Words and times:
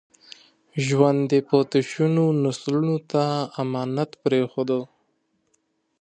ژوند 0.85 1.25
یې 1.35 1.41
پاتې 1.49 1.79
شونو 1.91 2.25
نسلونو 2.43 2.95
ته 3.11 3.23
امانت 3.61 4.11
پرېښود. 4.23 4.69